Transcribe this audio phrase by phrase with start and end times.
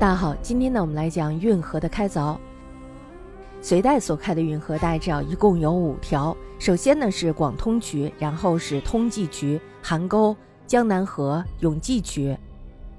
[0.00, 2.34] 大家好，今天呢，我们来讲运河的开凿。
[3.60, 6.34] 隋代所开的运河，大家知道一共有五条。
[6.58, 10.34] 首先呢是广通渠，然后是通济渠、邗沟、
[10.66, 12.34] 江南河、永济渠。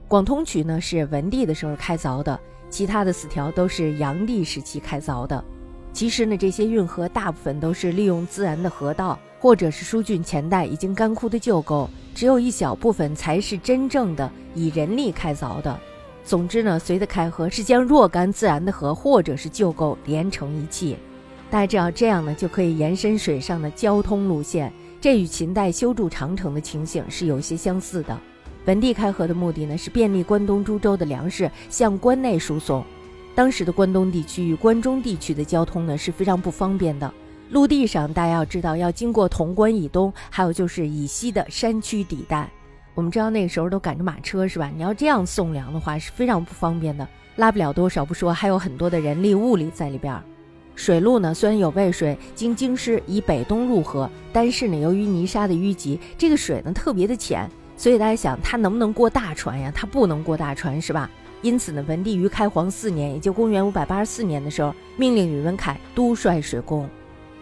[0.07, 5.43] 广通渠呢是文帝的时候开凿的，其他的四条都是炀帝时期开凿的。
[5.91, 15.79] 其实呢，这些运河大部分都是利用自然的河道，或者是疏浚前代已经干枯的旧沟，只有一小部分才是真正的以人力开凿的。
[16.31, 20.95] 总之呢，隋的开河是将若干自然的河或者是旧沟连成一气，
[21.49, 28.17] 大家知道这样呢就可以延伸水上的交通路线，这与秦代修筑长城的情形是有些相似的。
[28.63, 32.81] 本地开河的目的呢是便利关东诸州的粮食向关内输送，
[33.35, 37.13] 当时的关东地区与关中地区的交通呢是非常不方便的，
[37.49, 42.49] 陆地上大家要知道要经过潼关以东，还有就是以西的山区地带。
[42.93, 44.69] 我们知道那个时候都赶着马车是吧？
[44.75, 50.21] 你要这样送粮的话是非常不方便的，拉不了多少不说，还有很多的人力物力在里边。
[50.75, 59.71] 水路呢虽然有渭水经京师以北东入河，但是呢由于泥沙的淤积，这个水呢特别的浅，所以大家想它能不能过大船呀？
[59.73, 61.09] 它不能过大船是吧？
[61.41, 66.87] 因此呢，文帝于开皇四年，也就公元五百八十四年的时候，命令宇文恺督率水工。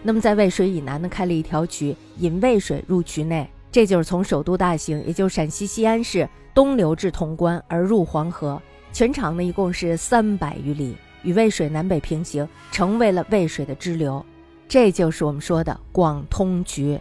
[0.02, 3.48] 那么在渭水以南呢，开了一条渠，引渭水入渠内。
[3.72, 8.60] 这就是从首都大兴，也就是陕西西安市东流至潼关而入黄河，
[8.92, 14.24] 全长呢一共是三百余里，与渭水南北平行，成为了渭水的支流。
[14.68, 16.98] 这就是我们说的广通渠。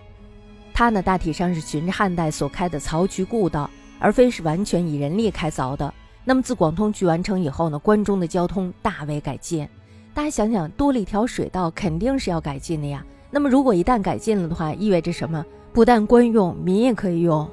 [0.74, 5.92] 它呢大体上是循着汉代所开的漕渠故道，而非是完全以人力开凿的。
[6.24, 9.68] 那么自广通渠完成以后呢，关中的交通大为改进。
[10.14, 13.04] 大家想想，多了一条水道，肯定是要改进的呀。
[13.32, 15.44] 那么如果一旦改进了的话，意味着什么？
[15.72, 17.48] 不但官用，民也可以用。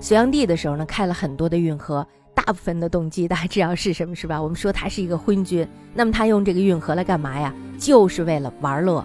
[0.00, 4.42] 隋炀帝的时候呢，开了很多的运河，大部分的动机大家知道是什么， 是吧？
[4.42, 7.54] 我们说他是一个昏君，那么他用这个运河来干嘛呀？
[7.78, 9.04] 就是为了玩乐，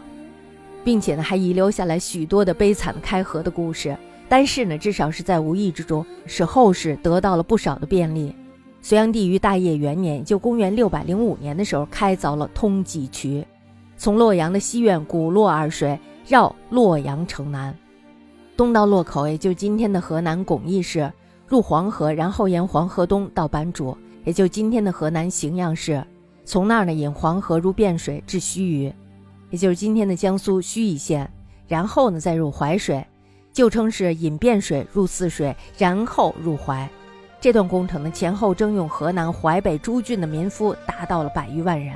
[0.84, 3.96] 并且呢，还遗留下来许多的悲惨的开河的故事。
[4.28, 8.36] 但是呢，至少是在无意之中，使后世得到了不少的便利。
[8.82, 13.46] 隋炀帝于大业元年，就公元六百零五年的时候，开凿了通济渠，
[13.98, 16.00] 从洛阳的西苑古洛而水。
[16.30, 17.76] 绕洛阳城南，
[18.56, 21.12] 东到洛口，也就今天的河南巩义市，
[21.48, 26.06] 入黄河，然后沿黄河东到版主，也就今天的河南荥阳市。
[26.46, 28.94] 从那儿呢，引黄河入汴水至盱眙，
[29.50, 31.28] 也就是今天的江苏盱眙县。
[31.68, 33.04] 然后呢，再入淮水，
[33.52, 36.88] 旧称是引汴水入泗水，然后入淮。
[37.42, 41.96] 这段工程呢，前后征用河南淮北诸郡的民夫达到了百余万人。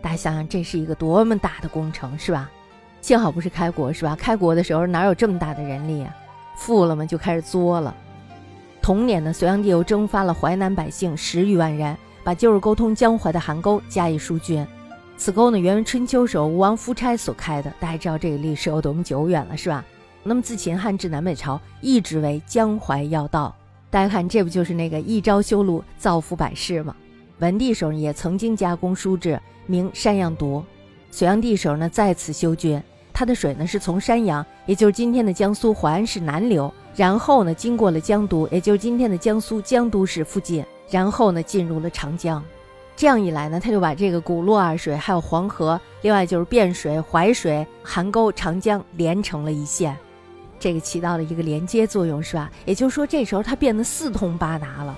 [0.00, 2.48] 大家想想，这是一个多么大的工程，是吧？
[3.00, 4.14] 幸好不是开国是吧？
[4.16, 6.14] 开国的时候哪有这么大的人力啊？
[6.56, 7.94] 富了嘛就开始作了。
[8.82, 14.66] 同年呢，隋炀帝又征发了淮南百姓十余万人，把旧日沟通江淮的邗沟加以疏浚。
[15.16, 19.84] 此沟呢，原为春秋时候吴王夫差所开的，大家知道这个历史有多么久远了是吧？
[20.22, 23.54] 那么自秦汉至南北朝，一直为江淮要道。
[23.90, 26.94] 大家看，这不就是那个一朝修路，造福百世吗？
[27.38, 30.62] 文帝时候也曾经加工书制，名山阳渎。
[31.10, 32.82] 隋炀帝时候呢，再次修浚，
[33.18, 42.40] 它的水呢是从山阳，也就是今天的江苏淮安市南流，然后呢经过了江都，也就是今天的江苏江都市附近，然后呢进入了长江。
[42.94, 49.96] 这样一来呢，他就把这个古洛二水，还有黄河，另外就是汴水、淮水、邗沟、长江连成了一线，
[50.60, 52.48] 这个起到了一个连接作用，是吧？
[52.66, 54.96] 也就是说，这时候它变得四通八达了。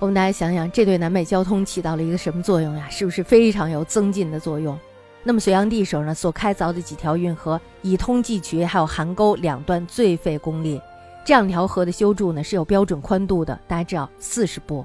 [0.00, 2.90] 我们大家想想，这对南北交通起到了一个什么作用呀？
[2.90, 4.78] 是不是非常有增进的作用？
[5.26, 10.80] 那么隋炀帝时候呢，所开凿的几条运河，以通济渠还有邗沟两段最费功力。
[11.24, 14.84] 这两条河的修筑呢是有标准宽度的，大家知道四十步。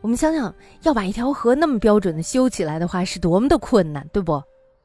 [0.00, 4.42] 我们想想，要把一条河那么标准的修起来的话，是多么的困难，对不？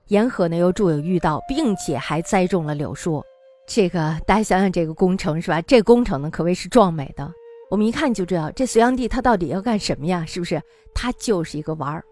[0.10, 3.24] 沿河呢又筑有御道，并且还栽种了柳树。
[3.68, 5.60] 这个大家想想，这个工程是吧？
[5.64, 7.28] 这工程呢可谓是壮美的。
[7.72, 10.24] 我们一看就知道，这隋炀帝他到底要干什么呀？
[10.28, 10.62] 是不是？
[10.94, 12.04] 他就是一个玩儿。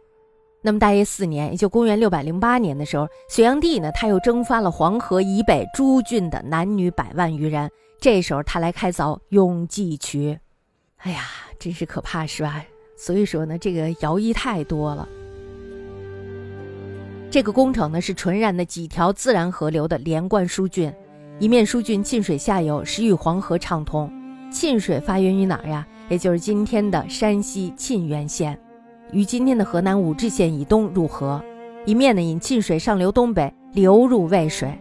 [0.62, 7.70] 那么大约四年，也就公元六百零八年的时候，隋炀帝呢，他又征发了黄河以北诸郡的男女百万余人。
[8.00, 10.38] 这时候他来开凿永济渠，
[10.98, 11.26] 哎呀，
[11.58, 12.64] 真是可怕，是吧？
[12.98, 15.08] 所以说呢，这个徭役太多了。
[17.30, 20.94] 这个工程呢，是纯然的几条自然河流的连贯疏浚，
[21.40, 24.12] 一面疏浚沁水下游，使与黄河畅通。
[24.52, 25.88] 沁水发源于哪儿呀？
[26.10, 28.60] 也就是今天的山西沁源县。
[29.12, 31.42] 于今天的河南武陟县以东入河，
[31.86, 34.78] 一面呢引沁水上流东北流入渭水，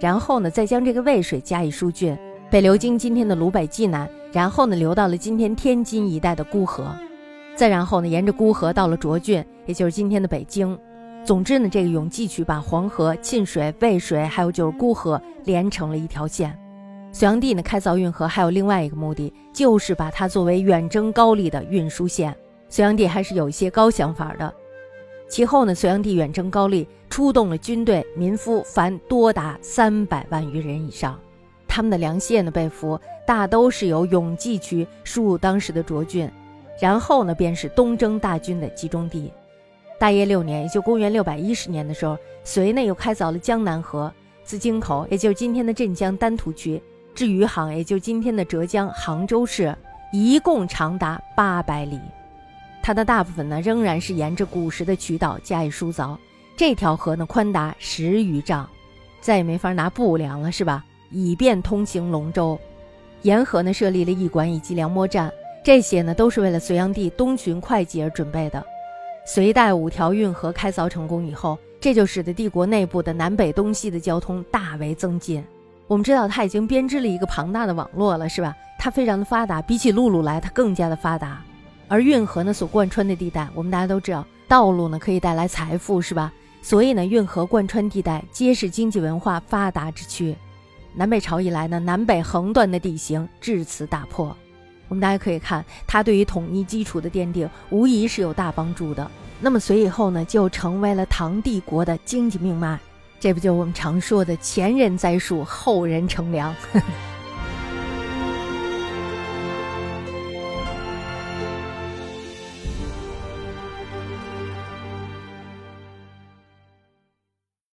[0.00, 2.16] 然后呢再将这个渭水加以疏浚，
[2.50, 6.86] 北流经今天的鲁北冀南，然后呢流到了今天天津一带的沽河，
[7.54, 10.78] 再然后呢，沿着沽河到了涿郡，也就是今天的北京。
[11.24, 16.58] 总之呢，这个永济渠把黄河、沁水、渭水，还有就是沽河连成了一条线。
[17.12, 22.34] 隋炀帝呢开凿运河还有另外一个目的，就是把它作为远征高丽的运输线。
[22.68, 24.54] 隋炀帝还是有一些高想法的。
[25.28, 31.18] 其后呢，隋炀帝远征高丽，出动了军队、民夫，凡多达三百万余人以上。
[31.66, 36.30] 他们的粮械呢被俘，大都是由永济渠输入当时的涿郡，
[36.80, 39.30] 然后呢便是东征大军的集中地。
[39.98, 44.12] 大业六年，也就公元六百一十年的时候，隋呢又开凿了江南河，
[44.44, 46.82] 自京口，也就是今天的镇江丹徒区，
[47.14, 49.76] 至余杭，也就今天的浙江杭州市，
[50.12, 52.00] 一共长达八百里。
[52.88, 56.16] 它的大部分呢仍然是沿着古时的渠道加以疏凿。
[56.56, 58.66] 这条河呢宽达十余丈，
[59.20, 60.82] 再也没法拿布量了，是吧？
[61.10, 62.58] 以便通行龙舟。
[63.20, 65.30] 沿河呢设立了驿馆以及粮秣站，
[65.62, 68.64] 这些呢都是为了隋炀帝东巡会稽而准备的。
[69.26, 75.44] 隋代五条运河开凿成功以后，这就使得帝国内部的南北东西的交通大为增进。
[75.88, 78.56] 我们知道它已经编织了一个庞大的网络了，是吧？
[78.78, 81.44] 它非常的发达，比起陆路来，它更加的发达。
[81.88, 86.32] 而运河呢所贯穿的地带，我们大家都知道，道路呢可以带来财富，是吧？
[86.60, 90.36] 所以呢，运河贯穿地带皆是经济文化发达之区。
[90.94, 94.36] 南北朝以来呢，南北横断的地形至此打破。
[94.88, 99.08] 我们大家可以看，它对于统一基础的奠定，无疑是有大帮助的。
[99.40, 102.78] 那么隋以后呢，就成为了唐帝国的经济命脉。
[103.20, 106.54] 这不就我们常说的前人栽树，后人乘凉？